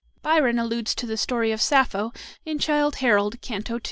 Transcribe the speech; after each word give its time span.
Byron 0.23 0.57
alludes 0.57 0.95
to 0.95 1.05
the 1.05 1.15
story 1.15 1.51
of 1.51 1.61
Sappho 1.61 2.11
in 2.43 2.57
"Childe 2.57 2.95
Harold," 2.95 3.39
Canto 3.41 3.75
II. 3.75 3.79